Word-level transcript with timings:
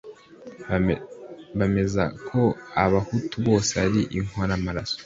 bemeza 1.57 2.03
ko 2.27 2.41
Abahutu 2.83 3.35
bose 3.47 3.71
ari 3.85 4.01
inkoramaraso 4.17 4.97